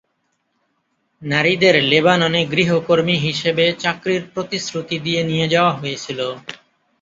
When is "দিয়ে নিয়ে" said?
4.99-5.47